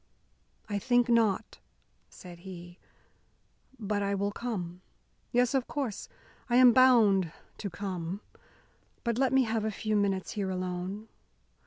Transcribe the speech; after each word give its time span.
"I 0.67 0.79
think 0.79 1.09
not," 1.09 1.59
said 2.09 2.39
he, 2.39 2.79
"but 3.77 4.01
I 4.01 4.15
will 4.15 4.31
come. 4.31 4.81
Yes, 5.31 5.53
of 5.53 5.67
course, 5.67 6.09
I 6.49 6.55
am 6.55 6.73
bound 6.73 7.31
to 7.59 7.69
come. 7.69 8.21
But 9.03 9.19
let 9.19 9.31
me 9.31 9.43
have 9.43 9.63
a 9.63 9.69
few 9.69 9.95
minutes 9.95 10.31
here 10.31 10.49
alone. 10.49 11.07